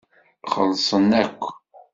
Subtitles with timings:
[0.53, 1.43] Xellṣen akk.